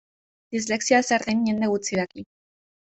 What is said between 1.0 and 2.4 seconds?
zer den jende gutxik daki.